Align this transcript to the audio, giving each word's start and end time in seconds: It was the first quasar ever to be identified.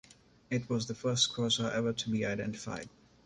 It 0.49 0.67
was 0.67 0.87
the 0.87 0.95
first 0.95 1.31
quasar 1.31 1.71
ever 1.73 1.93
to 1.93 2.09
be 2.09 2.25
identified. 2.25 2.89